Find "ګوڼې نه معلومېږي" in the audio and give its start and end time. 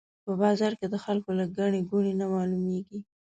1.89-2.99